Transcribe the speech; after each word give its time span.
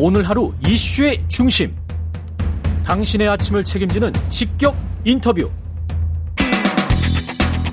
오늘 0.00 0.28
하루 0.28 0.52
이슈의 0.64 1.24
중심. 1.26 1.74
당신의 2.84 3.26
아침을 3.30 3.64
책임지는 3.64 4.12
직격 4.28 4.76
인터뷰. 5.04 5.50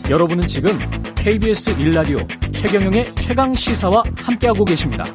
여러분은 0.09 0.47
지금 0.47 0.71
KBS 1.13 1.77
1라디오 1.77 2.51
최경영의 2.51 3.13
최강 3.13 3.53
시사와 3.53 4.03
함께하고 4.17 4.65
계십니다. 4.65 5.05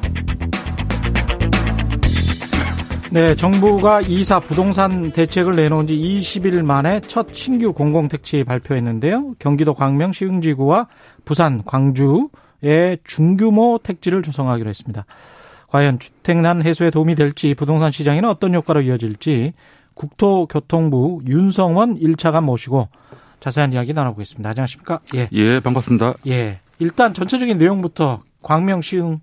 네, 3.11 3.35
정부가 3.35 3.99
이사 3.99 4.39
부동산 4.39 5.11
대책을 5.11 5.57
내놓은 5.57 5.87
지 5.87 5.93
20일 5.95 6.63
만에 6.63 7.01
첫 7.01 7.33
신규 7.33 7.73
공공택지 7.73 8.45
발표했는데요. 8.45 9.33
경기도 9.37 9.73
광명 9.73 10.13
시흥지구와 10.13 10.87
부산 11.25 11.61
광주의 11.65 12.99
중규모 13.03 13.81
택지를 13.83 14.23
조성하기로 14.23 14.69
했습니다. 14.69 15.05
과연 15.71 15.99
주택난 15.99 16.61
해소에 16.61 16.89
도움이 16.89 17.15
될지 17.15 17.55
부동산 17.55 17.91
시장에는 17.91 18.27
어떤 18.27 18.53
효과로 18.53 18.81
이어질지 18.81 19.53
국토교통부 19.93 21.21
윤성원 21.27 21.97
1차관 21.97 22.43
모시고 22.43 22.89
자세한 23.39 23.71
이야기 23.73 23.93
나눠보겠습니다. 23.93 24.49
안녕하십니까? 24.49 24.99
예. 25.15 25.29
예, 25.31 25.59
반갑습니다. 25.61 26.15
예. 26.27 26.59
일단 26.79 27.13
전체적인 27.13 27.57
내용부터 27.57 28.21
광명 28.41 28.81
시흥 28.81 29.19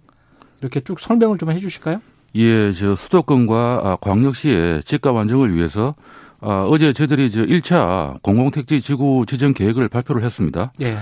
이렇게 0.60 0.80
쭉 0.80 0.98
설명을 0.98 1.36
좀 1.38 1.50
해 1.50 1.58
주실까요? 1.58 2.00
예, 2.36 2.72
저 2.72 2.96
수도권과 2.96 3.80
아, 3.84 3.96
광역시의 4.00 4.82
집값 4.84 5.16
안정을 5.16 5.54
위해서 5.54 5.94
아, 6.40 6.64
어제 6.68 6.92
저희들이 6.92 7.30
저 7.30 7.44
1차 7.44 8.22
공공택지 8.22 8.80
지구 8.80 9.24
지정 9.26 9.52
계획을 9.52 9.88
발표를 9.88 10.22
했습니다. 10.24 10.72
예. 10.80 10.96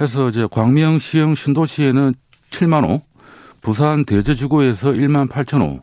해서 0.00 0.28
이제 0.28 0.46
광명 0.50 0.98
시흥 0.98 1.34
신도시에는 1.34 2.14
7만 2.50 2.88
호, 2.88 3.00
부산 3.60 4.04
대저지구에서 4.04 4.92
1만 4.92 5.28
8천 5.28 5.60
호, 5.60 5.80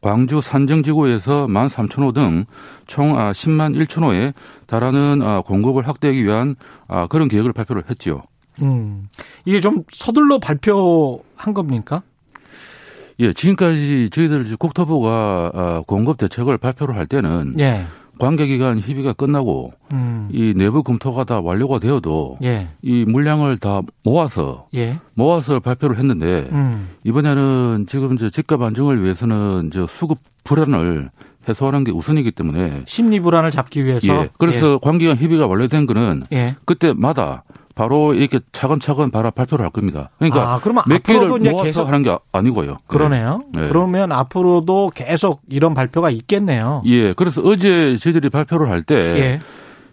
광주 0.00 0.40
산정지구에서 0.40 1.46
1만 1.46 1.68
3천 1.68 2.02
호 2.02 2.12
등 2.12 2.44
총 2.86 3.12
10만 3.14 3.76
아, 3.76 3.84
1천 3.84 4.02
호에 4.02 4.32
달하는 4.66 5.20
아, 5.22 5.42
공급을 5.42 5.86
확대하기 5.86 6.24
위한 6.24 6.56
아, 6.88 7.06
그런 7.06 7.28
계획을 7.28 7.52
발표를 7.52 7.84
했죠. 7.90 8.22
음, 8.62 9.08
이게 9.44 9.60
좀 9.60 9.84
서둘러 9.92 10.38
발표한 10.38 11.54
겁니까? 11.54 12.02
예, 13.20 13.32
지금까지 13.34 14.08
저희들 14.10 14.56
국토부가 14.56 15.82
공급 15.86 16.16
대책을 16.16 16.56
발표를 16.58 16.96
할 16.96 17.06
때는 17.06 17.54
예. 17.58 17.84
관계기관 18.20 18.80
협의가 18.80 19.12
끝나고 19.14 19.72
음. 19.92 20.28
이 20.30 20.52
내부 20.54 20.82
검토가 20.82 21.24
다 21.24 21.40
완료가 21.40 21.78
되어도 21.80 22.38
예. 22.44 22.68
이 22.82 23.04
물량을 23.06 23.58
다 23.58 23.80
모아서 24.04 24.66
예. 24.74 24.98
모아서 25.14 25.58
발표를 25.58 25.98
했는데 25.98 26.48
음. 26.52 26.90
이번에는 27.04 27.86
지금 27.88 28.16
저 28.18 28.30
집값 28.30 28.60
안정을 28.62 29.02
위해서는 29.02 29.70
저 29.72 29.86
수급 29.86 30.18
불안을 30.44 31.10
해소하는 31.48 31.84
게 31.84 31.90
우선이기 31.90 32.32
때문에 32.32 32.82
심리 32.86 33.18
불안을 33.18 33.50
잡기 33.50 33.84
위해서 33.84 34.06
예. 34.08 34.28
그래서 34.38 34.74
예. 34.74 34.78
관계기관 34.82 35.16
협의가 35.16 35.46
완료된 35.46 35.86
거는 35.86 36.24
예. 36.32 36.54
그때마다 36.66 37.44
바로 37.74 38.14
이렇게 38.14 38.40
차근차근 38.52 39.10
바로 39.10 39.30
발표를 39.30 39.64
할 39.64 39.70
겁니다. 39.70 40.10
그러니까 40.18 40.54
아, 40.54 40.60
그러면 40.60 40.84
몇 40.86 41.02
개를 41.02 41.28
모아서 41.28 41.62
계속 41.62 41.88
하는 41.88 42.02
게 42.02 42.16
아니고요. 42.32 42.78
그러네요. 42.86 43.42
네. 43.52 43.68
그러면 43.68 44.12
앞으로도 44.12 44.92
계속 44.94 45.40
이런 45.48 45.74
발표가 45.74 46.10
있겠네요. 46.10 46.82
예. 46.86 47.12
그래서 47.14 47.40
어제 47.42 47.96
저희들이 47.96 48.30
발표를 48.30 48.70
할때 48.70 48.94
예. 48.94 49.40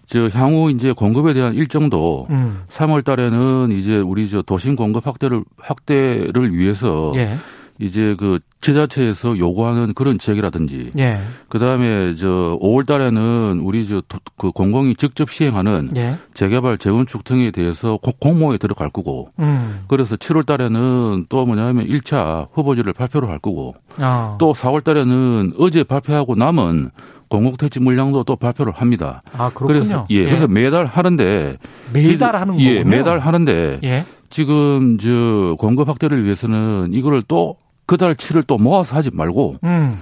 저 0.06 0.30
향후 0.30 0.72
이제 0.72 0.94
공급에 0.94 1.34
대한 1.34 1.54
일정도 1.54 2.28
음. 2.30 2.64
3월 2.70 3.04
달에는 3.04 3.72
이제 3.72 3.98
우리 3.98 4.30
저 4.30 4.42
도심 4.42 4.76
공급 4.76 5.06
확대를 5.06 5.44
확대를 5.58 6.56
위해서 6.56 7.12
예. 7.16 7.38
이제 7.80 8.16
그 8.18 8.40
지자체에서 8.62 9.38
요구하는 9.38 9.94
그런 9.94 10.18
지역이라든지 10.20 10.92
예. 10.98 11.20
그다음에 11.50 12.16
저 12.16 12.58
5월 12.62 12.86
달에는 12.86 13.62
우리 13.64 13.88
저 13.88 14.02
그 14.38 14.52
공공이 14.52 14.96
직접 14.96 15.32
시행하는 15.32 15.90
예. 15.98 16.16
재개발 16.36 16.78
재건축 16.78 17.24
등에 17.24 17.50
대해서 17.52 17.98
공모에 18.20 18.58
들어갈 18.58 18.90
거고 18.90 19.30
음. 19.40 19.82
그래서 19.88 20.16
7월 20.16 20.46
달에는 20.46 21.26
또 21.28 21.46
뭐냐면 21.46 21.88
1차 21.88 22.48
후보지를 22.54 22.94
발표를 22.94 23.30
할 23.30 23.40
거고 23.40 23.76
아. 24.00 24.36
또 24.40 24.54
4월 24.54 24.84
달에는 24.84 25.54
어제 25.58 25.84
발표하고 25.84 26.36
남은 26.36 26.92
공공택지 27.30 27.80
물량도 27.80 28.24
또 28.24 28.36
발표를 28.36 28.72
합니다. 28.74 29.22
아, 29.34 29.50
그렇군요. 29.50 29.68
그래서 29.68 30.08
예, 30.12 30.18
예. 30.18 30.26
그래서 30.26 30.48
매달 30.48 30.86
하는데 30.86 31.58
매달 31.92 32.36
하는 32.36 32.60
예, 32.62 32.76
거군요. 32.78 32.96
매달 32.96 33.20
하는데 33.20 33.80
예. 33.84 34.06
지금 34.30 34.98
저 35.00 35.56
공급 35.58 35.90
확대를 35.90 36.24
위해서는 36.26 36.90
이거를 36.94 37.24
또 37.28 37.56
그달 37.88 38.16
치를 38.16 38.44
또 38.44 38.58
모아서 38.60 38.96
하지 38.96 39.10
말고 39.12 39.56
음. 39.64 40.00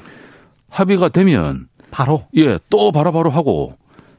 합의가 0.69 1.09
되면 1.09 1.67
바로 1.91 2.25
예, 2.35 2.59
또 2.69 2.91
바로바로 2.91 3.29
하고 3.29 3.71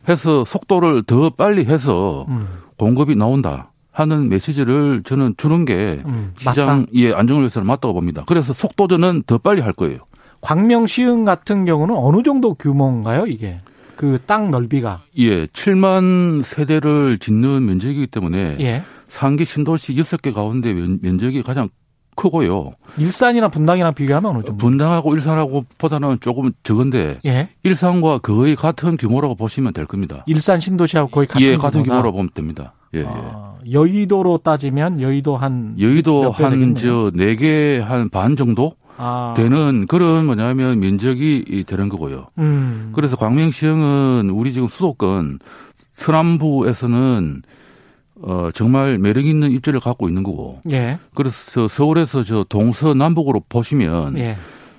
해서 0.09 0.45
속도를 0.47 1.03
더 1.03 1.29
빨리 1.31 1.67
해서 1.67 2.25
음. 2.29 2.47
공급이 2.79 3.15
나온다. 3.17 3.73
하는 3.91 4.29
메시지를 4.29 5.03
저는 5.05 5.35
주는 5.39 5.65
게 5.65 6.03
음, 6.05 6.35
시장 6.39 6.85
예 6.95 7.15
안정을 7.15 7.43
위해서는 7.43 7.67
맞다고 7.67 7.95
봅니다. 7.95 8.25
그래서 8.27 8.53
속도전은 8.53 9.23
더 9.27 9.39
빨리 9.39 9.63
할 9.63 9.73
거예요. 9.73 10.01
광명 10.43 10.87
시흥 10.87 11.25
같은 11.25 11.65
경우는 11.65 11.95
어느 11.97 12.23
정도 12.23 12.53
규모인가요, 12.53 13.27
이게? 13.27 13.61
그 13.97 14.19
땅 14.27 14.51
넓이가? 14.51 15.01
예, 15.19 15.47
7만 15.47 16.43
세대를 16.43 17.19
짓는 17.19 17.65
면적이기 17.65 18.09
때문에 18.09 18.57
예. 18.61 18.83
상기 19.09 19.47
신도시 19.47 19.95
6개 19.95 20.35
가운데 20.35 20.75
면적이 20.75 21.43
가장 21.43 21.71
크고요. 22.17 22.73
일산이나 22.99 23.49
분당이랑 23.49 23.95
비교하면 23.95 24.31
어느 24.33 24.43
정도? 24.43 24.57
분당하고 24.57 25.15
일산하고 25.15 25.65
보다는 25.79 26.19
조금 26.21 26.51
적은데 26.65 27.21
예? 27.25 27.51
일산과 27.63 28.19
거의 28.19 28.57
같은 28.57 28.97
규모라고 28.97 29.37
보시면 29.37 29.73
될 29.73 29.87
겁니다. 29.87 30.25
일산 30.27 30.59
신도시하고 30.59 31.11
거의 31.11 31.29
같은 31.29 31.47
예, 31.47 31.57
같은 31.57 31.83
규모라고 31.85 32.13
보면 32.13 32.31
됩니다. 32.35 32.73
예, 32.95 33.01
예. 33.01 33.05
아, 33.07 33.55
여의도로 33.71 34.39
따지면 34.39 35.01
여의도 35.01 35.37
한 35.37 35.77
여의도 35.79 36.33
한 36.33 36.75
저 36.75 37.11
네 37.15 37.37
개 37.37 37.81
한 37.87 38.09
반 38.11 38.35
정도 38.37 38.73
아. 38.97 39.35
되는 39.37 39.87
그런 39.87 40.25
뭐냐면 40.25 40.81
면적이 40.81 41.65
되는 41.67 41.89
거고요. 41.91 42.27
음. 42.39 42.93
그래서 42.95 43.17
광명시흥은 43.17 44.31
우리 44.31 44.55
지금 44.55 44.69
수도권 44.69 45.39
서남부에서는 45.93 47.43
어, 48.23 48.51
정말 48.55 48.99
매력 48.99 49.27
있는 49.27 49.51
입지를 49.53 49.81
갖고 49.81 50.09
있는 50.09 50.23
거고. 50.23 50.61
예. 50.71 50.99
그래서 51.15 51.69
서울에서 51.69 52.25
저 52.25 52.45
동서남북으로 52.49 53.43
보시면 53.49 54.17
예. 54.19 54.37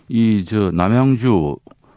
이저 0.10 0.72
남양주 0.74 1.56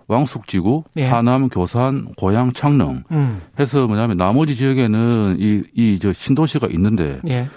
왕숙지구, 0.09 0.83
예. 0.97 1.05
하남, 1.07 1.49
교산, 1.49 2.07
고양, 2.17 2.53
창릉 2.53 3.05
음. 3.13 3.41
해서 3.59 3.87
뭐냐면 3.87 4.17
나머지 4.17 4.57
지역에는 4.57 5.37
이 5.39 5.63
이 5.77 5.99
저 6.03 6.13
신도시가 6.13 6.67
있는데 6.73 7.21
예. 7.29 7.49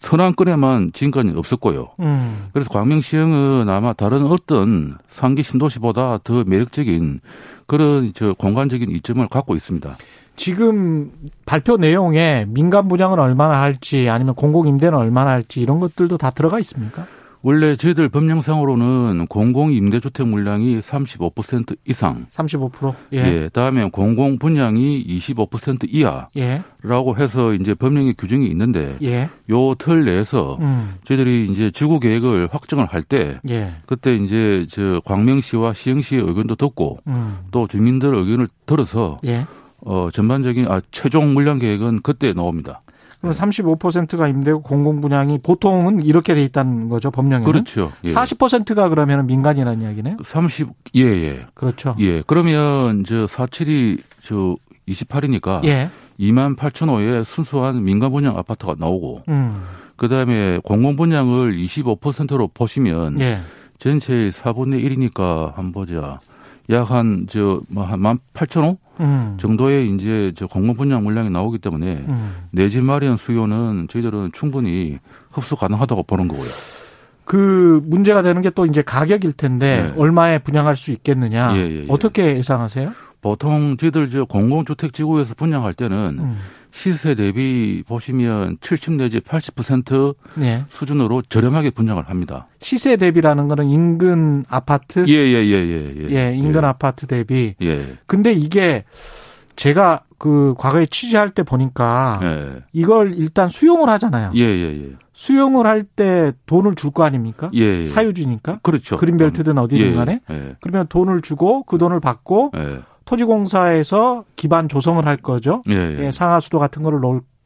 서남권에만 0.00 0.92
지금까지 0.94 1.32
없었고요. 1.36 1.88
음. 2.00 2.46
그래서 2.52 2.70
광명시흥은 2.70 3.68
아마 3.68 3.92
다른 3.92 4.24
어떤 4.26 4.96
상기 5.10 5.42
신도시보다 5.42 6.20
더 6.24 6.44
매력적인 6.44 7.20
그런 7.66 8.12
저 8.14 8.32
공간적인 8.34 8.90
이점을 8.90 9.26
갖고 9.28 9.54
있습니다. 9.54 9.96
지금 10.36 11.10
발표 11.44 11.76
내용에 11.76 12.44
민간 12.48 12.88
분양은 12.88 13.18
얼마나 13.18 13.60
할지 13.60 14.08
아니면 14.08 14.34
공공 14.34 14.66
임대는 14.68 14.96
얼마나 14.96 15.30
할지 15.32 15.60
이런 15.60 15.80
것들도 15.80 16.18
다 16.18 16.30
들어가 16.30 16.58
있습니까? 16.60 17.06
원래 17.42 17.76
저희들 17.76 18.08
법령상으로는 18.08 19.26
공공 19.28 19.72
임대주택 19.72 20.26
물량이 20.26 20.80
35% 20.80 21.76
이상, 21.86 22.26
35% 22.28 22.94
예. 23.12 23.18
예. 23.18 23.48
다음에 23.52 23.88
공공 23.88 24.38
분양이 24.38 25.04
25% 25.06 25.86
이하라고 25.88 27.14
예. 27.18 27.22
해서 27.22 27.54
이제 27.54 27.74
법령의 27.74 28.14
규정이 28.18 28.46
있는데 28.48 28.96
예. 29.02 29.28
요틀 29.48 30.06
내에서 30.06 30.58
음. 30.60 30.94
저희들이 31.04 31.46
이제 31.52 31.70
지구 31.70 32.00
계획을 32.00 32.48
확정을 32.50 32.86
할 32.86 33.02
때 33.02 33.38
예. 33.48 33.74
그때 33.86 34.16
이제 34.16 34.66
저 34.68 35.00
광명시와 35.04 35.74
시흥시의 35.74 36.22
의견도 36.22 36.56
듣고 36.56 36.98
음. 37.06 37.38
또 37.52 37.68
주민들 37.68 38.12
의견을 38.12 38.48
들어서 38.66 39.18
예. 39.24 39.46
어, 39.80 40.08
전반적인 40.12 40.66
아, 40.68 40.80
최종 40.90 41.34
물량 41.34 41.58
계획은 41.58 42.02
그때 42.02 42.32
나옵니다. 42.32 42.80
그럼 43.20 43.32
35%가 43.32 44.28
임대고 44.28 44.62
공공 44.62 45.00
분양이 45.00 45.38
보통은 45.38 46.02
이렇게 46.02 46.34
돼 46.34 46.42
있다는 46.44 46.88
거죠 46.88 47.10
법령에는. 47.10 47.44
그렇죠. 47.50 47.90
예. 48.04 48.08
40%가 48.12 48.88
그러면 48.88 49.26
민간이라는 49.26 49.82
이야기네요. 49.82 50.16
30 50.22 50.68
예, 50.96 51.00
예. 51.02 51.46
그렇죠. 51.54 51.96
예. 51.98 52.22
그러면 52.26 53.04
저 53.04 53.24
47이 53.26 54.00
저 54.22 54.56
28이니까 54.88 55.64
예. 55.64 55.90
2만 56.20 56.56
8천 56.56 56.88
호에 56.90 57.24
순수한 57.24 57.82
민간 57.84 58.10
분양 58.12 58.36
아파트가 58.38 58.76
나오고 58.78 59.22
음. 59.28 59.62
그다음에 59.96 60.60
공공 60.62 60.96
분양을 60.96 61.56
25%로 61.56 62.48
보시면 62.48 63.20
예. 63.20 63.40
전체의 63.78 64.30
4분의 64.32 64.84
1이니까 64.84 65.54
한번 65.54 65.72
보자. 65.72 66.20
약 66.70 66.90
한 66.90 67.26
저 67.28 67.60
뭐한 67.68 68.00
18,000호 68.34 68.76
음. 69.00 69.36
정도의 69.38 69.90
이제 69.90 70.32
저 70.36 70.46
공공 70.46 70.74
분양 70.76 71.02
물량이 71.04 71.30
나오기 71.30 71.58
때문에 71.58 72.04
음. 72.08 72.34
내집 72.50 72.84
마련 72.84 73.16
수요는 73.16 73.88
저희들은 73.90 74.30
충분히 74.32 74.98
흡수 75.30 75.56
가능하다고 75.56 76.04
보는 76.04 76.28
거고요. 76.28 76.48
그 77.24 77.80
문제가 77.84 78.22
되는 78.22 78.40
게 78.42 78.50
또 78.50 78.64
이제 78.66 78.82
가격일 78.82 79.32
텐데 79.32 79.92
네. 79.94 80.00
얼마에 80.00 80.38
분양할 80.38 80.76
수 80.76 80.92
있겠느냐. 80.92 81.56
예, 81.56 81.60
예, 81.60 81.80
예. 81.82 81.86
어떻게 81.88 82.36
예상하세요? 82.36 82.92
보통 83.20 83.76
저희들 83.76 84.10
저 84.10 84.24
공공주택 84.24 84.92
지구에서 84.92 85.34
분양할 85.34 85.74
때는 85.74 85.96
음. 86.20 86.36
시세 86.76 87.14
대비 87.14 87.82
보시면 87.88 88.58
70 88.60 88.92
내지 88.94 89.18
80% 89.20 90.14
예. 90.42 90.64
수준으로 90.68 91.22
저렴하게 91.22 91.70
분양을 91.70 92.10
합니다. 92.10 92.46
시세 92.60 92.96
대비라는 92.98 93.48
거는 93.48 93.64
인근 93.64 94.44
아파트? 94.50 95.06
예, 95.08 95.12
예, 95.14 95.42
예, 95.42 95.54
예. 95.54 95.94
예, 95.96 96.14
예 96.14 96.36
인근 96.36 96.62
예. 96.62 96.66
아파트 96.66 97.06
대비. 97.06 97.54
예. 97.62 97.96
근데 98.06 98.32
이게 98.34 98.84
제가 99.56 100.02
그 100.18 100.54
과거에 100.58 100.84
취재할 100.84 101.30
때 101.30 101.42
보니까 101.42 102.20
예. 102.22 102.62
이걸 102.74 103.14
일단 103.16 103.48
수용을 103.48 103.88
하잖아요. 103.88 104.32
예, 104.34 104.40
예, 104.42 104.84
예. 104.84 104.90
수용을 105.14 105.66
할 105.66 105.82
때 105.82 106.32
돈을 106.44 106.74
줄 106.74 106.90
거 106.90 107.04
아닙니까? 107.04 107.50
예, 107.54 107.60
예. 107.84 107.86
사유지니까. 107.88 108.58
그렇죠. 108.62 108.98
그린벨트든 108.98 109.56
어디든 109.56 109.92
예, 109.92 109.94
간에. 109.94 110.20
예. 110.30 110.56
그러면 110.60 110.86
돈을 110.88 111.22
주고 111.22 111.62
그 111.62 111.78
돈을 111.78 112.00
받고 112.00 112.52
토지공사에서 113.06 114.24
기반 114.36 114.68
조성을 114.68 115.04
할 115.06 115.16
거죠. 115.16 115.62
예, 115.68 116.10
상하수도 116.12 116.58
같은 116.58 116.82
거를 116.82 117.00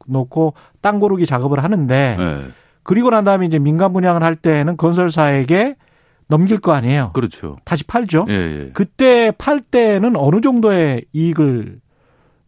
놓고 0.05 0.53
땅 0.81 0.99
고르기 0.99 1.25
작업을 1.25 1.63
하는데 1.63 2.51
그리고 2.83 3.09
난 3.09 3.23
다음에 3.23 3.45
이제 3.45 3.59
민간 3.59 3.93
분양을 3.93 4.23
할 4.23 4.35
때는 4.35 4.75
건설사에게 4.75 5.75
넘길 6.27 6.59
거 6.59 6.73
아니에요. 6.73 7.11
그렇죠. 7.13 7.57
다시 7.63 7.83
팔죠. 7.85 8.25
그때 8.73 9.31
팔 9.37 9.59
때는 9.61 10.15
어느 10.15 10.41
정도의 10.41 11.05
이익을 11.13 11.79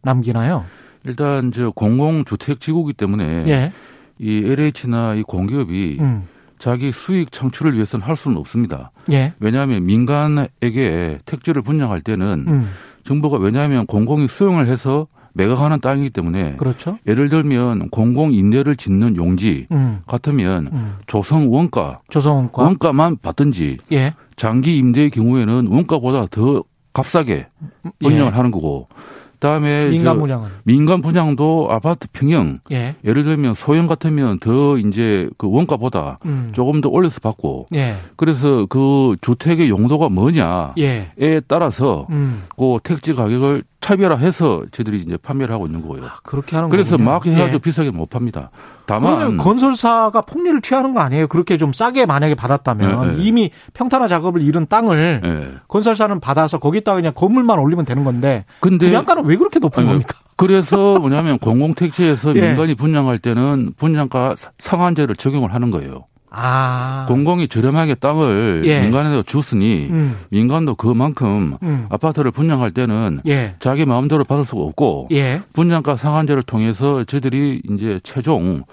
남기나요? 0.02 0.64
일단 1.06 1.52
저 1.52 1.70
공공 1.70 2.24
주택 2.24 2.60
지구기 2.60 2.94
때문에 2.94 3.44
예. 3.46 3.72
이 4.18 4.44
LH나 4.44 5.14
이 5.14 5.22
공기업이 5.22 5.98
음. 6.00 6.26
자기 6.58 6.92
수익 6.92 7.30
창출을 7.30 7.74
위해서는 7.74 8.06
할 8.06 8.16
수는 8.16 8.38
없습니다. 8.38 8.90
예. 9.12 9.34
왜냐하면 9.38 9.84
민간에게 9.84 11.18
택지를 11.26 11.62
분양할 11.62 12.00
때는 12.00 12.44
음. 12.48 12.70
정부가 13.04 13.38
왜냐하면 13.38 13.86
공공이 13.86 14.28
수용을 14.28 14.66
해서 14.66 15.06
매각하는 15.34 15.80
땅이기 15.80 16.10
때문에 16.10 16.56
그렇죠. 16.56 16.98
예를 17.06 17.28
들면 17.28 17.90
공공 17.90 18.32
인내를 18.32 18.76
짓는 18.76 19.16
용지 19.16 19.66
음. 19.72 20.00
같으면 20.06 20.68
음. 20.72 20.96
조성 21.06 21.52
원가, 21.52 22.00
조성 22.08 22.36
원가 22.36 22.62
원가만 22.62 23.18
받든지 23.20 23.78
예. 23.92 24.14
장기 24.36 24.76
임대의 24.78 25.10
경우에는 25.10 25.66
원가보다 25.66 26.26
더 26.30 26.62
값싸게 26.92 27.48
음, 27.84 27.90
분양을 27.98 28.26
예. 28.32 28.36
하는 28.36 28.50
거고 28.50 28.86
그다음에 29.34 29.88
민간 29.90 30.18
분양은 30.18 30.48
민간 30.64 31.02
분양도 31.02 31.68
아파트 31.70 32.08
평형 32.12 32.60
예. 32.70 32.94
를 33.02 33.24
들면 33.24 33.54
소형 33.54 33.86
같으면 33.86 34.38
더 34.38 34.78
이제 34.78 35.28
그 35.36 35.48
원가보다 35.50 36.18
음. 36.24 36.50
조금 36.52 36.80
더 36.80 36.88
올려서 36.88 37.20
받고 37.20 37.66
예. 37.74 37.96
그래서 38.16 38.66
그 38.66 39.16
주택의 39.20 39.68
용도가 39.68 40.08
뭐냐에 40.08 40.72
예. 40.78 41.40
따라서 41.46 42.06
음. 42.10 42.44
그 42.56 42.78
택지 42.82 43.12
가격을 43.12 43.62
차별화해서 43.84 44.64
저희들이 44.70 44.98
이제 44.98 45.18
판매를 45.18 45.54
하고 45.54 45.66
있는 45.66 45.82
거고요. 45.82 46.06
아, 46.06 46.14
그렇게 46.22 46.56
하는 46.56 46.70
그래서 46.70 46.92
거군요. 46.92 47.10
막 47.10 47.26
해가지고 47.26 47.54
예. 47.54 47.58
비싸게 47.58 47.90
못 47.90 48.08
팝니다. 48.08 48.50
다만 48.86 49.36
건설사가 49.36 50.22
폭리를 50.22 50.62
취하는 50.62 50.94
거 50.94 51.00
아니에요? 51.00 51.26
그렇게 51.26 51.58
좀 51.58 51.74
싸게 51.74 52.06
만약에 52.06 52.34
받았다면 52.34 53.14
예, 53.14 53.18
예. 53.18 53.22
이미 53.22 53.50
평탄화 53.74 54.08
작업을 54.08 54.40
이룬 54.40 54.66
땅을 54.66 55.20
예. 55.22 55.60
건설사는 55.68 56.18
받아서 56.20 56.58
거기다가 56.58 56.96
그냥 56.96 57.12
건물만 57.14 57.58
올리면 57.58 57.84
되는 57.84 58.04
건데 58.04 58.46
근데 58.60 58.86
분양가는 58.86 59.24
왜 59.26 59.36
그렇게 59.36 59.58
높은 59.58 59.80
아니, 59.82 59.88
겁니까? 59.90 60.18
그래서 60.36 60.98
뭐냐면 60.98 61.38
공공택지에서 61.38 62.34
예. 62.36 62.40
민간이 62.40 62.74
분양할 62.74 63.18
때는 63.18 63.74
분양가 63.76 64.34
상한제를 64.58 65.14
적용을 65.14 65.52
하는 65.52 65.70
거예요. 65.70 66.06
아. 66.36 67.06
공공이 67.08 67.48
저렴하게 67.48 67.94
땅을 67.96 68.62
예. 68.66 68.80
민간에서 68.80 69.22
줬으니 69.22 69.88
음. 69.90 70.16
민간도 70.30 70.74
그만큼 70.74 71.56
음. 71.62 71.86
아파트를 71.88 72.30
분양할 72.30 72.72
때는 72.72 73.20
예. 73.26 73.54
자기 73.60 73.84
마음대로 73.84 74.24
받을 74.24 74.44
수가 74.44 74.62
없고 74.62 75.08
예. 75.12 75.40
분양가 75.52 75.96
상한제를 75.96 76.42
통해서 76.42 77.04
저희들이 77.04 77.62
이제 77.70 78.00
최종 78.02 78.64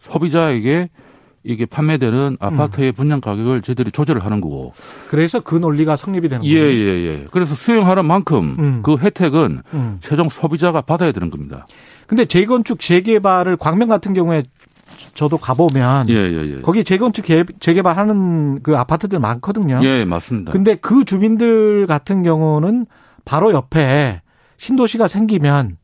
소비자에게 0.00 0.88
이게 1.44 1.64
판매되는 1.66 2.36
아파트의 2.40 2.88
음. 2.88 2.92
분양 2.92 3.20
가격을 3.20 3.62
저희들이 3.62 3.90
조절을 3.90 4.24
하는 4.24 4.40
거고. 4.40 4.74
그래서 5.08 5.40
그 5.40 5.54
논리가 5.54 5.96
성립이 5.96 6.28
되는 6.28 6.42
거예요. 6.42 6.56
예, 6.56 6.74
예, 6.74 7.06
예. 7.06 7.26
그래서 7.30 7.54
수용하는 7.54 8.04
만큼 8.04 8.56
음. 8.58 8.80
그 8.82 8.96
혜택은 8.98 9.62
음. 9.72 9.98
최종 10.00 10.28
소비자가 10.28 10.82
받아야 10.82 11.12
되는 11.12 11.30
겁니다. 11.30 11.66
근데 12.06 12.24
재건축 12.24 12.80
재개발을 12.80 13.56
광명 13.56 13.88
같은 13.88 14.14
경우에 14.14 14.42
저도 15.14 15.38
가보면 15.38 16.08
예, 16.08 16.14
예, 16.14 16.56
예. 16.56 16.60
거기 16.60 16.84
재건축 16.84 17.26
재개발하는 17.60 18.62
그 18.62 18.76
아파트들 18.76 19.18
많거든요. 19.18 19.80
예, 19.82 20.04
맞습니다. 20.04 20.52
근데 20.52 20.74
그 20.74 21.04
주민들 21.04 21.86
같은 21.86 22.22
경우는 22.22 22.86
바로 23.24 23.52
옆에 23.52 24.22
신도시가 24.58 25.08
생기면 25.08 25.76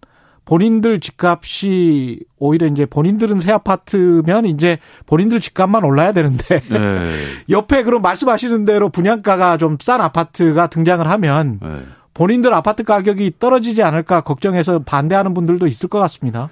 본인들 0.44 1.00
집값이 1.00 2.20
오히려 2.38 2.66
이제 2.66 2.84
본인들은 2.84 3.40
새 3.40 3.52
아파트면 3.52 4.44
이제 4.46 4.78
본인들 5.06 5.40
집값만 5.40 5.84
올라야 5.84 6.12
되는데 6.12 6.60
네. 6.68 7.10
옆에 7.48 7.82
그런 7.82 8.02
말씀하시는 8.02 8.64
대로 8.66 8.90
분양가가 8.90 9.56
좀 9.56 9.78
싼 9.80 10.00
아파트가 10.00 10.66
등장을 10.66 11.06
하면 11.08 11.60
네. 11.62 11.82
본인들 12.14 12.54
아파트 12.54 12.84
가격이 12.84 13.34
떨어지지 13.38 13.82
않을까 13.82 14.22
걱정해서 14.22 14.78
반대하는 14.78 15.34
분들도 15.34 15.66
있을 15.66 15.88
것 15.88 15.98
같습니다. 15.98 16.48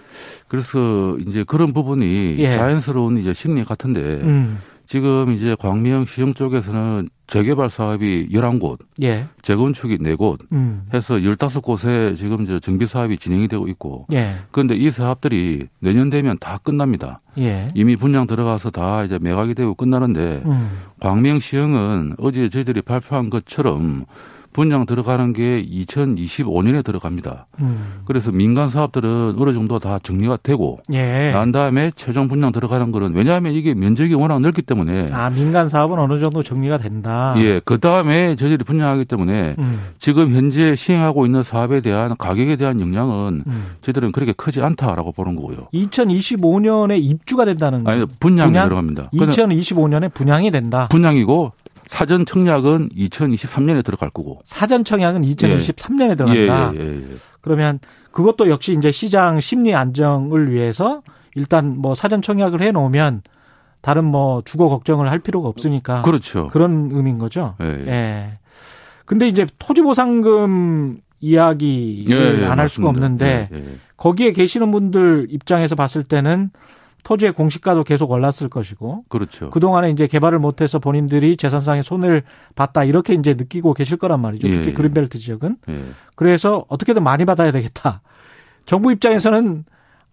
그래서 0.48 1.16
이제 1.26 1.44
그런 1.46 1.72
부분이 1.72 2.36
예. 2.38 2.52
자연스러운 2.52 3.18
이제 3.18 3.32
심리 3.32 3.64
같은데 3.64 4.00
음. 4.00 4.58
지금 4.86 5.32
이제 5.32 5.56
광명 5.58 6.04
시청 6.04 6.34
쪽에서는 6.34 7.08
재개발 7.26 7.70
사업이 7.70 8.28
11곳, 8.30 8.78
예. 9.00 9.26
재건축이 9.40 9.96
4곳 9.96 10.40
음. 10.52 10.82
해서 10.92 11.14
15곳에 11.14 12.14
지금 12.14 12.44
저 12.46 12.58
정비 12.58 12.84
사업이 12.84 13.16
진행이 13.16 13.48
되고 13.48 13.68
있고 13.68 14.06
예. 14.12 14.32
그런데 14.50 14.74
이 14.74 14.90
사업들이 14.90 15.68
내년 15.80 16.10
되면 16.10 16.36
다 16.38 16.58
끝납니다. 16.62 17.20
예. 17.38 17.70
이미 17.74 17.96
분양 17.96 18.26
들어가서 18.26 18.70
다 18.70 19.04
이제 19.04 19.18
매각이 19.22 19.54
되고 19.54 19.74
끝나는데 19.74 20.42
음. 20.44 20.70
광명시청은 21.00 22.16
어제 22.18 22.50
저희들이 22.50 22.82
발표한 22.82 23.30
것처럼 23.30 24.04
분양 24.52 24.86
들어가는 24.86 25.32
게 25.32 25.64
2025년에 25.64 26.84
들어갑니다. 26.84 27.46
음. 27.60 28.00
그래서 28.04 28.30
민간 28.30 28.68
사업들은 28.68 29.34
어느 29.38 29.52
정도 29.52 29.78
다 29.78 29.98
정리가 30.02 30.38
되고 30.42 30.78
예. 30.92 31.30
난 31.32 31.52
다음에 31.52 31.90
최종 31.96 32.28
분양 32.28 32.52
들어가는 32.52 32.92
거는 32.92 33.14
왜냐하면 33.14 33.54
이게 33.54 33.74
면적이 33.74 34.14
워낙 34.14 34.40
넓기 34.40 34.62
때문에 34.62 35.06
아 35.12 35.30
민간 35.30 35.68
사업은 35.68 35.98
어느 35.98 36.18
정도 36.18 36.42
정리가 36.42 36.78
된다. 36.78 37.34
예, 37.38 37.60
그 37.64 37.78
다음에 37.78 38.36
저희들이 38.36 38.64
분양하기 38.64 39.06
때문에 39.06 39.56
음. 39.58 39.80
지금 39.98 40.32
현재 40.34 40.74
시행하고 40.76 41.26
있는 41.26 41.42
사업에 41.42 41.80
대한 41.80 42.16
가격에 42.16 42.56
대한 42.56 42.80
영향은 42.80 43.44
음. 43.46 43.64
저희들은 43.82 44.12
그렇게 44.12 44.32
크지 44.32 44.60
않다라고 44.60 45.12
보는 45.12 45.36
거고요. 45.36 45.68
2025년에 45.74 47.00
입주가 47.00 47.44
된다는 47.44 47.86
아니 47.86 48.04
분양이 48.20 48.50
분양? 48.50 48.64
들어갑니다. 48.64 49.10
2025년에 49.14 50.12
분양이 50.12 50.50
된다. 50.50 50.88
분양이고 50.90 51.52
사전 51.92 52.24
청약은 52.24 52.88
2023년에 52.90 53.84
들어갈 53.84 54.10
거고. 54.10 54.40
사전 54.44 54.84
청약은 54.84 55.22
2023년에 55.22 56.10
예. 56.10 56.14
들어간다. 56.14 56.72
예, 56.74 56.78
예, 56.80 56.84
예, 56.84 56.96
예, 56.96 57.16
그러면 57.42 57.78
그것도 58.12 58.48
역시 58.48 58.72
이제 58.72 58.90
시장 58.90 59.40
심리 59.40 59.74
안정을 59.74 60.50
위해서 60.50 61.02
일단 61.34 61.76
뭐 61.78 61.94
사전 61.94 62.22
청약을 62.22 62.62
해 62.62 62.70
놓으면 62.72 63.22
다른 63.82 64.04
뭐 64.04 64.42
주거 64.44 64.68
걱정을 64.68 65.10
할 65.10 65.18
필요가 65.18 65.48
없으니까. 65.48 66.02
그렇죠. 66.02 66.48
그런 66.48 66.90
의미인 66.92 67.18
거죠. 67.18 67.56
예. 67.60 67.66
예. 67.86 68.32
근데 69.04 69.28
이제 69.28 69.46
토지 69.58 69.82
보상금 69.82 70.98
이야기를 71.20 72.46
안 72.50 72.58
할 72.58 72.68
수가 72.68 72.88
없는데 72.88 73.48
거기에 73.96 74.32
계시는 74.32 74.70
분들 74.70 75.28
입장에서 75.30 75.74
봤을 75.74 76.02
때는 76.02 76.50
토지의 77.02 77.32
공시가도 77.32 77.84
계속 77.84 78.10
올랐을 78.10 78.48
것이고. 78.48 79.04
그렇죠. 79.08 79.50
그동안에 79.50 79.90
이제 79.90 80.06
개발을 80.06 80.38
못해서 80.38 80.78
본인들이 80.78 81.36
재산상의 81.36 81.82
손해를 81.82 82.22
봤다 82.54 82.84
이렇게 82.84 83.14
이제 83.14 83.34
느끼고 83.34 83.74
계실 83.74 83.96
거란 83.96 84.20
말이죠. 84.20 84.48
특히 84.48 84.68
예. 84.68 84.72
그린벨트 84.72 85.18
지역은. 85.18 85.56
예. 85.68 85.82
그래서 86.14 86.64
어떻게든 86.68 87.02
많이 87.02 87.24
받아야 87.24 87.50
되겠다. 87.52 88.02
정부 88.66 88.92
입장에서는 88.92 89.64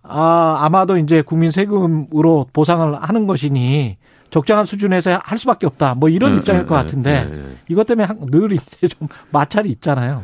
아, 0.02 0.58
아마도 0.62 0.98
이제 0.98 1.22
국민 1.22 1.52
세금으로 1.52 2.48
보상을 2.54 2.96
하는 2.96 3.28
것이니 3.28 3.98
적정한 4.30 4.66
수준에서 4.66 5.20
할 5.24 5.38
수밖에 5.38 5.68
없다. 5.68 5.96
뭐 5.96 6.10
이런 6.10 6.34
예, 6.34 6.38
입장일 6.38 6.66
것 6.66 6.76
예, 6.76 6.82
같은데 6.82 7.30
예, 7.32 7.56
이것 7.68 7.86
때문에 7.86 8.08
늘 8.32 8.52
이제 8.54 8.88
좀 8.88 9.08
마찰이 9.32 9.70
있잖아요. 9.70 10.24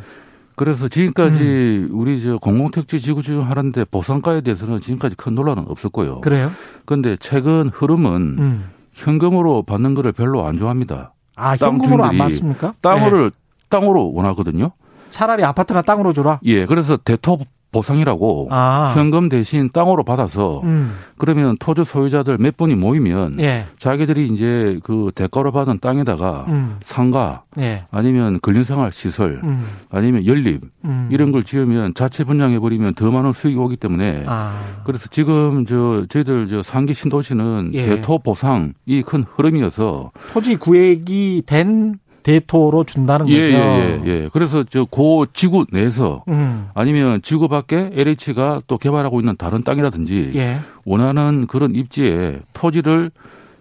그래서 0.56 0.88
지금까지 0.88 1.42
음. 1.42 1.90
우리 1.92 2.22
저 2.24 2.38
공공택지 2.38 3.02
지구지구 3.02 3.42
하는데 3.42 3.86
보상가에 3.86 4.42
대해서는 4.42 4.80
지금까지 4.80 5.16
큰 5.16 5.36
논란은 5.36 5.66
없었고요. 5.68 6.22
그래요? 6.22 6.50
그런데 6.86 7.18
최근 7.20 7.70
흐름은 7.74 8.36
음. 8.40 8.70
현금으로 8.94 9.64
받는 9.64 9.94
거를 9.96 10.12
별로 10.14 10.46
안 10.46 10.58
좋아합니다. 10.58 11.14
아, 11.36 11.56
현금으로 11.58 12.06
안 12.06 12.18
받습니까? 12.18 12.74
땅을 12.82 13.30
네. 13.30 13.30
땅으로 13.70 14.14
원하거든요. 14.14 14.72
차라리 15.12 15.44
아파트나 15.44 15.82
땅으로 15.82 16.14
줘라. 16.14 16.40
예, 16.44 16.66
그래서 16.66 16.98
대토 16.98 17.40
보상이라고 17.76 18.48
아. 18.52 18.94
현금 18.96 19.28
대신 19.28 19.70
땅으로 19.72 20.04
받아서 20.04 20.62
음. 20.64 20.94
그러면 21.18 21.58
토지 21.60 21.84
소유자들 21.84 22.38
몇 22.40 22.56
분이 22.56 22.76
모이면 22.76 23.40
예. 23.40 23.66
자기들이 23.80 24.28
이제 24.28 24.80
그 24.84 25.12
대가로 25.14 25.52
받은 25.52 25.80
땅에다가 25.80 26.46
음. 26.48 26.78
상가 26.84 27.44
예. 27.58 27.84
아니면 27.92 28.40
근린생활 28.40 28.94
시설 28.94 29.42
음. 29.44 29.66
아니면 29.90 30.26
연립 30.26 30.62
음. 30.86 31.10
이런 31.12 31.32
걸 31.32 31.44
지으면 31.44 31.94
자체 31.94 32.24
분양해 32.24 32.60
버리면 32.60 32.96
더 32.96 33.12
많은 33.12 33.34
수익이 33.34 33.58
오기 33.60 33.78
때문에 33.78 34.24
아. 34.26 34.58
그래서 34.86 35.08
지금 35.10 35.66
저 35.66 36.06
저희들 36.08 36.48
저 36.50 36.64
상기 36.64 36.94
신도시는 36.94 37.72
예. 37.74 37.86
대토 37.86 38.20
보상이 38.20 39.02
큰 39.06 39.26
흐름이어서 39.36 40.12
토지 40.34 40.56
구획이 40.56 41.44
된 41.46 42.00
대토로 42.26 42.86
준다는 42.86 43.30
예, 43.30 43.52
거죠. 43.52 43.58
예, 43.64 44.02
예, 44.04 44.08
예. 44.24 44.30
그래서 44.34 44.64
저 44.64 44.86
고 44.90 45.28
지구 45.32 45.66
내에서 45.72 46.24
음. 46.28 46.70
아니면 46.74 47.22
지구 47.22 47.48
밖에 47.48 47.92
LH가 47.94 48.64
또 48.66 48.80
개발하고 48.80 49.20
있는 49.20 49.36
다른 49.38 49.64
땅이라든지 49.64 50.32
예. 50.34 50.58
원하는 50.86 51.46
그런 51.46 51.76
입지에 51.76 52.40
토지를 52.54 53.12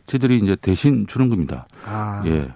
저희들이 0.06 0.38
이제 0.38 0.56
대신 0.56 1.06
주는 1.06 1.28
겁니다. 1.28 1.66
아. 1.86 2.22
예. 2.26 2.48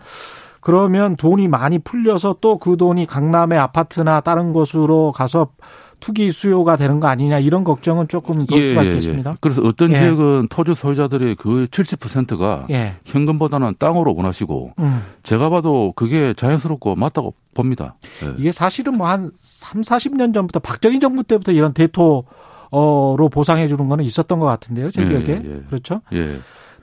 그러면 0.62 1.14
돈이 1.16 1.46
많이 1.48 1.78
풀려서 1.78 2.36
또 2.40 2.58
그 2.58 2.76
돈이 2.78 3.04
강남의 3.06 3.58
아파트나 3.58 4.20
다른 4.20 4.52
곳으로 4.54 5.12
가서 5.12 5.48
투기 6.00 6.30
수요가 6.30 6.76
되는 6.76 7.00
거 7.00 7.08
아니냐 7.08 7.38
이런 7.40 7.64
걱정은 7.64 8.08
조금 8.08 8.46
될 8.46 8.62
예, 8.62 8.68
수가 8.70 8.84
예, 8.84 8.88
있겠습니다. 8.88 9.30
예. 9.32 9.36
그래서 9.40 9.62
어떤 9.62 9.90
예. 9.90 9.96
지역은 9.96 10.48
토지 10.48 10.74
소유자들의 10.74 11.36
그 11.36 11.66
70%가 11.70 12.66
예. 12.70 12.94
현금보다는 13.04 13.74
땅으로 13.78 14.14
원하시고 14.14 14.72
음. 14.78 15.02
제가 15.22 15.50
봐도 15.50 15.92
그게 15.96 16.34
자연스럽고 16.36 16.94
맞다고 16.94 17.34
봅니다. 17.54 17.94
예. 18.24 18.34
이게 18.38 18.52
사실은 18.52 18.96
뭐 18.96 19.06
한 19.08 19.30
3, 19.40 19.80
40년 19.82 20.32
전부터 20.34 20.60
박정희 20.60 21.00
정부 21.00 21.22
때부터 21.24 21.52
이런 21.52 21.72
대토로 21.72 22.24
보상해 23.30 23.66
주는 23.68 23.88
거는 23.88 24.04
있었던 24.04 24.38
것 24.38 24.46
같은데요. 24.46 24.90
제 24.90 25.04
기억에. 25.06 25.42
그렇죠? 25.68 26.00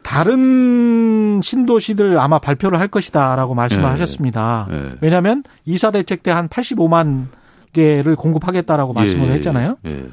다른 0.01 1.41
신도시들 1.41 2.19
아마 2.19 2.37
발표를 2.37 2.79
할 2.79 2.87
것이다라고 2.89 3.55
말씀을 3.55 3.85
하셨습니다. 3.85 4.67
왜냐하면 5.01 5.43
이사 5.65 5.91
대책 5.91 6.21
때 6.23 6.31
한 6.31 6.47
85만 6.47 7.27
개를 7.75 8.15
공급하겠다라고 8.15 8.93
예, 8.95 8.99
말씀을 8.99 9.27
예, 9.27 9.33
했잖아요. 9.33 9.77
예. 9.85 10.05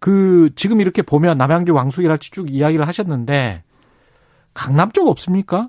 그 0.00 0.50
지금 0.54 0.80
이렇게 0.80 1.02
보면 1.02 1.38
남양주 1.38 1.72
왕숙이랄지 1.72 2.30
쭉 2.30 2.52
이야기를 2.52 2.86
하셨는데 2.86 3.62
강남 4.52 4.92
쪽 4.92 5.08
없습니까? 5.08 5.68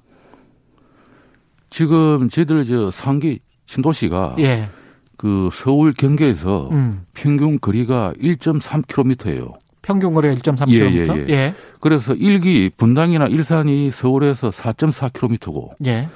지금 1.69 2.29
저희들 2.29 2.65
저 2.65 2.91
상기 2.91 3.39
신도시가 3.67 4.35
예. 4.39 4.69
그 5.17 5.49
서울 5.53 5.93
경계에서 5.93 6.69
음. 6.71 7.05
평균 7.13 7.59
거리가 7.59 8.13
1.3km예요. 8.19 9.53
평균 9.81 10.13
거리가 10.13 10.35
1.3km. 10.35 10.71
예, 10.71 10.95
예, 10.95 11.25
예. 11.27 11.33
예. 11.33 11.53
그래서 11.79 12.13
일기 12.15 12.69
분당이나 12.75 13.27
일산이 13.27 13.91
서울에서 13.91 14.49
4.4km고. 14.49 15.71
예. 15.85 16.09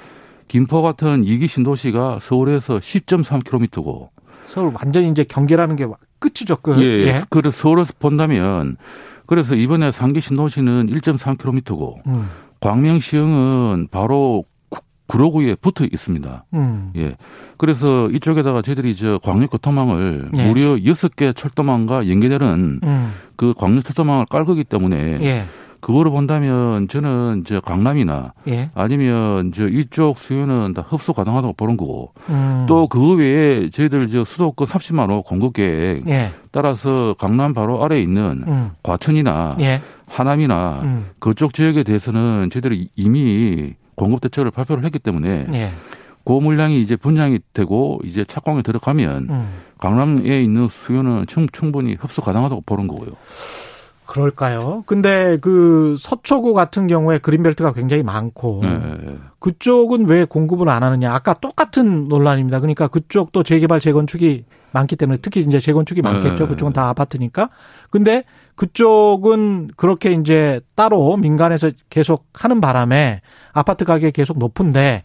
김포 0.48 0.82
같은 0.82 1.22
2기 1.22 1.48
신도시가 1.48 2.18
서울에서 2.20 2.78
10.3km고. 2.78 4.08
서울 4.46 4.72
완전히 4.74 5.08
이제 5.10 5.24
경계라는 5.24 5.76
게 5.76 5.86
끝이죠, 6.18 6.56
끝. 6.56 6.78
예, 6.80 7.06
예. 7.06 7.22
그래서 7.30 7.56
서울에서 7.56 7.94
본다면 7.98 8.76
그래서 9.26 9.54
이번에 9.54 9.90
상기 9.90 10.20
신도시는 10.20 10.88
1.3km고 10.88 12.06
음. 12.06 12.28
광명시흥은 12.60 13.88
바로 13.90 14.44
구로구에 15.06 15.54
붙어 15.56 15.84
있습니다. 15.84 16.44
음. 16.54 16.92
예. 16.96 17.16
그래서 17.58 18.08
이쪽에다가 18.10 18.62
저희들이 18.62 18.96
저 18.96 19.18
광역교통망을 19.22 20.30
예. 20.36 20.48
무려 20.48 20.76
6개 20.76 21.36
철도망과 21.36 22.08
연계되는 22.08 22.80
음. 22.82 23.12
그 23.36 23.52
광역철도망을 23.56 24.26
깔 24.30 24.44
거기 24.44 24.64
때문에 24.64 25.18
예. 25.22 25.44
그거로 25.84 26.10
본다면 26.10 26.88
저는 26.88 27.44
저 27.46 27.60
강남이나 27.60 28.32
예. 28.48 28.70
아니면 28.72 29.52
저 29.52 29.68
이쪽 29.68 30.16
수요는 30.16 30.72
다 30.72 30.82
흡수 30.88 31.12
가능하다고 31.12 31.52
보는 31.52 31.76
거고 31.76 32.10
음. 32.30 32.64
또그 32.66 33.16
외에 33.16 33.68
저희들 33.68 34.08
저 34.08 34.24
수도권 34.24 34.66
30만 34.66 35.10
호 35.10 35.20
공급 35.20 35.52
계획 35.52 36.08
예. 36.08 36.30
따라서 36.52 37.14
강남 37.18 37.52
바로 37.52 37.84
아래에 37.84 38.00
있는 38.00 38.44
음. 38.48 38.70
과천이나 38.82 39.58
예. 39.60 39.82
하남이나 40.06 40.80
음. 40.84 41.10
그쪽 41.18 41.52
지역에 41.52 41.82
대해서는 41.82 42.48
저희들이 42.50 42.88
이미 42.96 43.74
공급 43.94 44.22
대책을 44.22 44.52
발표를 44.52 44.86
했기 44.86 44.98
때문에 44.98 45.48
예. 45.52 45.68
그 46.24 46.32
물량이 46.32 46.80
이제 46.80 46.96
분양이 46.96 47.40
되고 47.52 48.00
이제 48.04 48.24
착공에 48.24 48.62
들어가면 48.62 49.26
음. 49.28 49.48
강남에 49.76 50.40
있는 50.40 50.66
수요는 50.66 51.26
충분히 51.52 51.92
흡수 52.00 52.22
가능하다고 52.22 52.62
보는 52.64 52.88
거고요. 52.88 53.10
그럴까요? 54.06 54.84
근데 54.86 55.38
그 55.38 55.96
서초구 55.98 56.54
같은 56.54 56.86
경우에 56.86 57.18
그린벨트가 57.18 57.72
굉장히 57.72 58.02
많고 58.02 58.60
네. 58.62 59.18
그쪽은 59.38 60.08
왜 60.08 60.24
공급을 60.24 60.68
안 60.68 60.82
하느냐? 60.82 61.14
아까 61.14 61.34
똑같은 61.34 62.08
논란입니다. 62.08 62.60
그러니까 62.60 62.88
그쪽도 62.88 63.42
재개발 63.42 63.80
재건축이 63.80 64.44
많기 64.72 64.96
때문에 64.96 65.18
특히 65.22 65.40
이제 65.40 65.60
재건축이 65.60 66.02
많겠죠. 66.02 66.44
네. 66.44 66.48
그쪽은 66.48 66.72
다 66.72 66.88
아파트니까. 66.88 67.48
근데 67.90 68.24
그쪽은 68.56 69.70
그렇게 69.76 70.12
이제 70.12 70.60
따로 70.74 71.16
민간에서 71.16 71.70
계속 71.90 72.26
하는 72.34 72.60
바람에 72.60 73.20
아파트 73.52 73.84
가격이 73.84 74.12
계속 74.12 74.38
높은데 74.38 75.04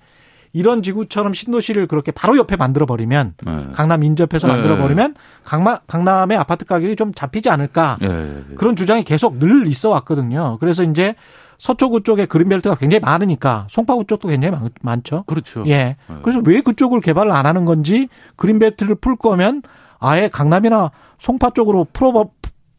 이런 0.53 0.81
지구처럼 0.81 1.33
신도시를 1.33 1.87
그렇게 1.87 2.11
바로 2.11 2.37
옆에 2.37 2.55
만들어 2.55 2.85
버리면 2.85 3.35
네. 3.45 3.67
강남 3.73 4.03
인접해서 4.03 4.47
네. 4.47 4.53
만들어 4.53 4.77
버리면 4.77 5.15
강남 5.43 5.77
강남의 5.87 6.37
아파트 6.37 6.65
가격이 6.65 6.95
좀 6.95 7.13
잡히지 7.13 7.49
않을까 7.49 7.97
네. 8.01 8.43
그런 8.55 8.75
주장이 8.75 9.03
계속 9.03 9.37
늘 9.37 9.67
있어 9.67 9.89
왔거든요. 9.89 10.57
그래서 10.59 10.83
이제 10.83 11.15
서초구 11.59 12.03
쪽에 12.03 12.25
그린벨트가 12.25 12.75
굉장히 12.75 13.01
많으니까 13.01 13.67
송파구 13.69 14.05
쪽도 14.07 14.29
굉장히 14.29 14.57
많, 14.81 15.03
죠 15.03 15.23
그렇죠. 15.27 15.63
예. 15.67 15.75
네. 15.75 15.97
그래서 16.23 16.41
왜 16.45 16.61
그쪽을 16.61 17.01
개발을 17.01 17.31
안 17.31 17.45
하는 17.45 17.65
건지 17.65 18.07
그린벨트를 18.37 18.95
풀 18.95 19.17
거면 19.17 19.61
아예 19.99 20.29
강남이나 20.29 20.91
송파 21.17 21.51
쪽으로 21.51 21.85
풀어 21.91 22.29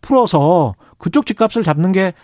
풀어서 0.01 0.75
그쪽 0.99 1.27
집값을 1.27 1.63
잡는 1.63 1.93
게 1.93 2.15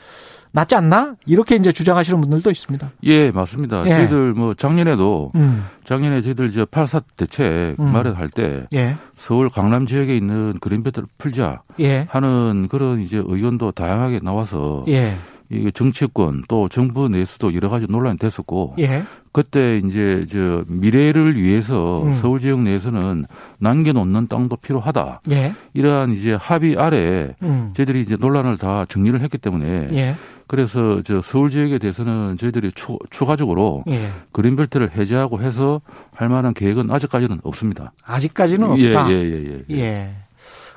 낫지 0.56 0.74
않나? 0.74 1.16
이렇게 1.26 1.54
이제 1.56 1.70
주장하시는 1.70 2.18
분들도 2.18 2.50
있습니다. 2.50 2.90
예, 3.04 3.30
맞습니다. 3.30 3.86
예. 3.86 3.92
저희들 3.92 4.32
뭐 4.32 4.54
작년에도 4.54 5.30
음. 5.34 5.66
작년에 5.84 6.22
저희들 6.22 6.50
저 6.50 6.64
8사 6.64 7.02
대책 7.14 7.76
음. 7.78 7.92
마련할 7.92 8.30
때 8.30 8.62
예. 8.72 8.94
서울 9.16 9.50
강남 9.50 9.86
지역에 9.86 10.16
있는 10.16 10.54
그린벨트를 10.58 11.08
풀자 11.18 11.60
예. 11.80 12.06
하는 12.08 12.68
그런 12.70 13.02
이제 13.02 13.22
의견도 13.22 13.72
다양하게 13.72 14.20
나와서 14.22 14.86
예. 14.88 15.14
이 15.50 15.70
정치권 15.72 16.42
또 16.48 16.68
정부 16.68 17.08
내에서도 17.08 17.54
여러 17.54 17.68
가지 17.68 17.86
논란이 17.88 18.18
됐었고 18.18 18.74
예. 18.78 19.04
그때 19.32 19.78
이제 19.84 20.24
저 20.30 20.64
미래를 20.66 21.40
위해서 21.40 22.02
음. 22.02 22.14
서울 22.14 22.40
지역 22.40 22.62
내에서는 22.62 23.26
남겨놓는 23.58 24.28
땅도 24.28 24.56
필요하다. 24.56 25.20
예. 25.30 25.52
이러한 25.74 26.12
이제 26.12 26.32
합의 26.34 26.76
아래 26.76 27.34
음. 27.42 27.72
저희들이 27.76 28.00
이제 28.00 28.16
논란을 28.18 28.56
다 28.56 28.86
정리를 28.88 29.20
했기 29.20 29.38
때문에 29.38 29.88
예. 29.92 30.14
그래서 30.48 31.02
저 31.02 31.20
서울 31.20 31.50
지역에 31.50 31.78
대해서는 31.78 32.36
저희들이 32.38 32.72
추, 32.74 32.98
추가적으로 33.10 33.84
예. 33.88 34.10
그린벨트를 34.32 34.96
해제하고 34.96 35.40
해서 35.42 35.80
할 36.12 36.28
만한 36.28 36.54
계획은 36.54 36.90
아직까지는 36.90 37.40
없습니다. 37.42 37.92
아직까지는 38.04 38.78
예, 38.78 38.94
없다. 38.94 39.12
예, 39.12 39.14
예, 39.14 39.44
예. 39.44 39.64
예. 39.70 39.76
예. 39.78 40.16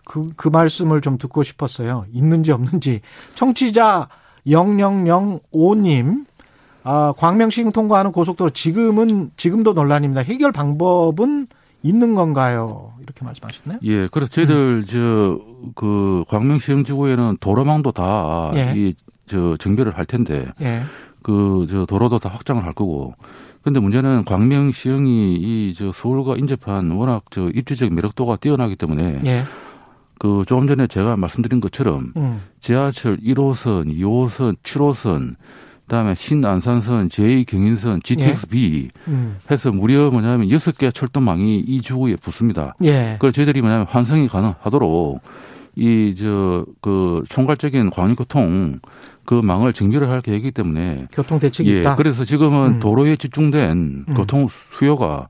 그, 0.06 0.32
그 0.36 0.48
말씀을 0.50 1.02
좀 1.02 1.18
듣고 1.18 1.44
싶었어요. 1.44 2.06
있는지 2.12 2.52
없는지. 2.52 3.02
청취자 3.36 4.10
0005님, 4.50 6.26
아, 6.84 7.14
광명시흥 7.18 7.72
통과하는 7.72 8.12
고속도로 8.12 8.52
지금은, 8.52 9.32
지금도 9.38 9.74
논란입니다. 9.74 10.22
해결 10.22 10.52
방법은 10.52 11.48
있는 11.84 12.16
건가요? 12.16 12.94
이렇게 13.02 13.24
말씀하셨네요. 13.24 13.80
예, 13.84 14.08
그래서 14.12 14.32
저희들, 14.32 14.56
음. 14.56 14.86
저, 14.86 15.40
그, 15.76 16.24
광명시흥 16.28 16.84
지구에는 16.84 17.38
도로망도 17.40 17.92
다, 17.92 18.52
예. 18.56 18.74
이, 18.76 18.96
저, 19.28 19.56
정비를 19.58 19.98
할 19.98 20.06
텐데, 20.06 20.48
예. 20.62 20.82
그, 21.22 21.68
저, 21.70 21.86
도로도 21.86 22.20
다 22.20 22.30
확장을 22.30 22.64
할 22.64 22.74
거고, 22.74 23.14
근데 23.62 23.80
문제는 23.80 24.24
광명시흥이 24.26 25.36
이, 25.36 25.74
저, 25.78 25.92
서울과 25.92 26.38
인접한 26.38 26.92
워낙 26.92 27.24
저, 27.30 27.50
입지적 27.50 27.94
매력도가 27.94 28.38
뛰어나기 28.38 28.76
때문에, 28.76 29.22
예. 29.26 29.44
그 30.20 30.44
조금 30.46 30.68
전에 30.68 30.86
제가 30.86 31.16
말씀드린 31.18 31.60
것처럼 31.62 32.14
음. 32.18 32.42
지하철 32.62 33.18
1호선, 33.18 33.88
2호선, 33.98 34.58
7호선 34.62 35.36
그다음에 35.88 36.14
신안산선, 36.14 37.10
제2경인선, 37.10 38.04
GTX-B 38.04 38.90
예. 39.08 39.12
음. 39.12 39.38
해서 39.50 39.72
무려 39.72 40.12
뭐냐면 40.12 40.48
6개 40.50 40.94
철도망이 40.94 41.60
이 41.62 41.82
주구에 41.82 42.16
붙습니다. 42.18 42.76
예. 42.84 43.16
그래서 43.20 43.34
저희들이 43.38 43.62
뭐냐면 43.62 43.88
환승이 43.90 44.28
가능하도록 44.28 45.22
이 45.76 46.14
저 46.16 46.66
그 46.82 47.24
총괄적인 47.30 47.90
광역교통 47.90 48.80
그 49.24 49.36
망을 49.36 49.72
정비를 49.74 50.10
할 50.10 50.20
계획이기 50.22 50.52
때문에 50.52 51.08
교통 51.12 51.40
대책이 51.40 51.74
예. 51.74 51.80
있다. 51.80 51.96
그래서 51.96 52.26
지금은 52.26 52.74
음. 52.76 52.80
도로에 52.80 53.16
집중된 53.16 54.06
음. 54.10 54.14
교통 54.16 54.48
수요가 54.50 55.28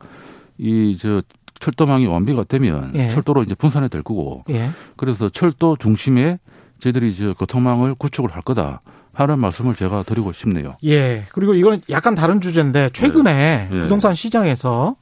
이 0.58 0.98
저 1.00 1.22
철도망이 1.60 2.08
완비가 2.08 2.44
되면 2.44 2.92
예. 2.96 3.10
철도로 3.10 3.44
이제 3.44 3.56
분산이 3.56 3.90
될 3.90 4.04
거고 4.04 4.44
예. 4.50 4.70
그래서 4.96 5.30
철도 5.30 5.76
중심에 5.78 6.40
저희들이 6.80 7.10
이제 7.12 7.34
교통망을 7.38 7.96
구축을 7.96 8.32
할 8.32 8.42
거다. 8.42 8.82
하는 9.12 9.40
말씀을 9.40 9.76
제가 9.76 10.04
드리고 10.04 10.32
싶네요. 10.32 10.78
예. 10.86 11.26
그리고 11.34 11.54
이건 11.54 11.82
약간 11.90 12.16
다른 12.16 12.40
주제인데 12.40 12.92
최근에 12.92 13.68
예. 13.70 13.76
예. 13.76 13.80
부동산 13.80 14.16
시장에서 14.16 14.96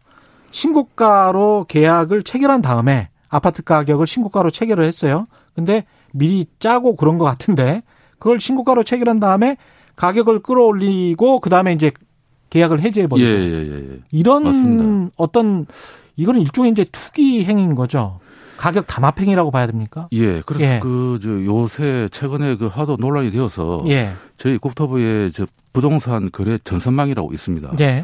신고가로 0.49 1.65
계약을 1.67 2.23
체결한 2.23 2.63
다음에 2.63 3.09
아파트 3.29 3.61
가격을 3.61 4.07
신고가로 4.07 4.49
체결을 4.49 4.85
했어요. 4.85 5.27
근데 5.53 5.85
미리 6.13 6.47
짜고 6.59 6.95
그런 6.95 7.19
것 7.19 7.25
같은데 7.25 7.83
그걸 8.17 8.39
신고가로 8.39 8.83
체결한 8.83 9.19
다음에 9.19 9.57
가격을 9.95 10.39
끌어올리고 10.39 11.39
그 11.39 11.49
다음에 11.51 11.73
이제 11.73 11.91
계약을 12.49 12.79
해지해 12.79 13.07
버리고 13.07 13.27
예, 13.27 13.33
예, 13.33 13.91
예. 13.91 13.99
이런 14.11 14.43
맞습니다. 14.45 15.11
어떤 15.17 15.65
이거는 16.17 16.41
일종의 16.41 16.71
이제 16.71 16.85
투기 16.91 17.45
행위인 17.45 17.75
거죠. 17.75 18.19
가격 18.57 18.87
담합행위라고 18.87 19.51
봐야 19.51 19.67
됩니까? 19.67 20.07
예. 20.11 20.41
그래서 20.41 20.65
예. 20.65 20.79
그저 20.79 21.29
요새 21.45 22.09
최근에 22.11 22.57
그 22.57 22.65
하도 22.65 22.97
논란이 22.99 23.31
되어서 23.31 23.83
예. 23.87 24.11
저희 24.37 24.57
국토부에 24.57 25.29
저 25.29 25.45
부동산 25.71 26.31
거래 26.31 26.57
전선망이라고 26.63 27.33
있습니다. 27.33 27.73
예. 27.79 28.03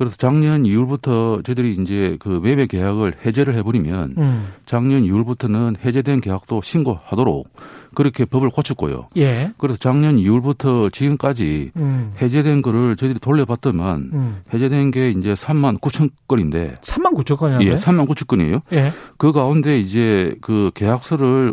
그래서 0.00 0.16
작년 0.16 0.62
2월부터 0.62 1.44
저희들이 1.44 1.76
이제 1.78 2.16
그 2.20 2.40
매매 2.42 2.64
계약을 2.64 3.16
해제를 3.26 3.54
해버리면 3.56 4.14
음. 4.16 4.48
작년 4.64 5.02
2월부터는 5.02 5.76
해제된 5.84 6.22
계약도 6.22 6.62
신고하도록 6.62 7.46
그렇게 7.94 8.24
법을 8.24 8.48
고쳤고요. 8.48 9.08
예. 9.18 9.52
그래서 9.58 9.78
작년 9.78 10.16
2월부터 10.16 10.90
지금까지 10.90 11.72
음. 11.76 12.14
해제된 12.18 12.62
거를 12.62 12.96
저희들이 12.96 13.20
돌려봤더만 13.20 14.10
음. 14.14 14.36
해제된 14.54 14.90
게 14.90 15.10
이제 15.10 15.34
3만 15.34 15.78
9천 15.78 16.08
건인데 16.26 16.72
3만 16.80 17.14
9천 17.14 17.36
건이요? 17.36 17.70
예, 17.70 17.74
3만 17.74 18.08
9천 18.08 18.26
건이에요. 18.26 18.62
예. 18.72 18.92
그 19.18 19.32
가운데 19.32 19.78
이제 19.78 20.34
그 20.40 20.70
계약서를 20.72 21.52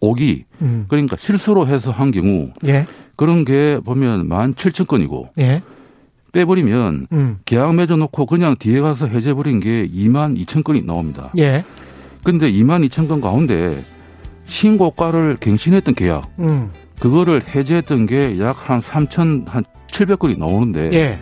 오기 0.00 0.44
음. 0.62 0.86
그러니까 0.88 1.18
실수로 1.18 1.66
해서 1.66 1.90
한 1.90 2.10
경우 2.10 2.52
예. 2.64 2.86
그런 3.16 3.44
게 3.44 3.80
보면 3.84 4.26
1만 4.26 4.54
7천 4.54 4.86
건이고 4.86 5.26
예. 5.40 5.60
빼버리면 6.36 7.06
음. 7.12 7.38
계약 7.46 7.74
맺어놓고 7.74 8.26
그냥 8.26 8.56
뒤에 8.58 8.80
가서 8.82 9.06
해제버린 9.06 9.58
게 9.60 9.88
2만 9.88 10.38
2천 10.44 10.62
건이 10.62 10.82
나옵니다. 10.82 11.30
예. 11.38 11.64
근데 12.22 12.50
2만 12.52 12.86
2천 12.88 13.08
건 13.08 13.22
가운데 13.22 13.84
신고가를 14.44 15.36
갱신했던 15.40 15.94
계약, 15.94 16.28
음. 16.38 16.70
그거를 17.00 17.42
해제했던 17.48 18.06
게 18.06 18.36
약 18.38 18.56
한 18.68 18.80
3천 18.80 19.48
한 19.48 19.64
700건이 19.90 20.38
나오는데 20.38 20.90
예. 20.92 21.18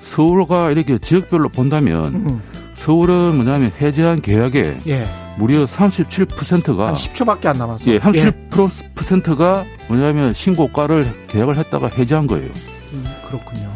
서울과 0.00 0.72
이렇게 0.72 0.98
지역별로 0.98 1.48
본다면 1.50 2.14
음. 2.14 2.42
서울은 2.74 3.36
뭐냐면 3.36 3.70
해제한 3.80 4.20
계약에 4.22 4.76
예. 4.88 5.06
무려 5.38 5.64
37%가 5.64 6.88
한 6.88 6.94
10초밖에 6.94 7.46
안 7.46 7.58
남았어. 7.58 7.88
예, 7.92 7.98
30%가 8.00 9.64
예. 9.64 9.86
뭐냐면 9.88 10.34
신고가를 10.34 11.26
계약을 11.28 11.56
했다가 11.56 11.88
해제한 11.96 12.26
거예요. 12.26 12.50
음, 12.92 13.04
그렇군요. 13.28 13.72